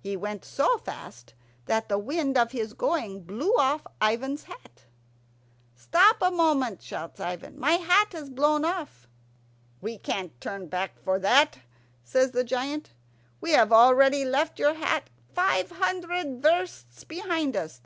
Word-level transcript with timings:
He 0.00 0.16
went 0.16 0.42
so 0.42 0.78
fast 0.78 1.34
that 1.66 1.90
the 1.90 1.98
wind 1.98 2.38
of 2.38 2.52
his 2.52 2.72
going 2.72 3.24
blew 3.24 3.52
off 3.58 3.86
Ivan's 4.00 4.44
hat. 4.44 4.86
"Stop 5.74 6.22
a 6.22 6.30
moment," 6.30 6.80
shouts 6.80 7.20
Ivan; 7.20 7.60
"my 7.60 7.72
hat 7.72 8.12
has 8.14 8.30
blown 8.30 8.64
off." 8.64 9.06
"We 9.82 9.98
can't 9.98 10.40
turn 10.40 10.68
back 10.68 10.98
for 10.98 11.18
that," 11.18 11.58
says 12.04 12.30
the 12.30 12.42
giant; 12.42 12.92
"we 13.42 13.50
have 13.50 13.70
already 13.70 14.24
left 14.24 14.58
your 14.58 14.72
hat 14.72 15.10
five 15.34 15.70
hundred 15.72 16.40
versts 16.40 17.04
behind 17.04 17.54
us." 17.54 17.82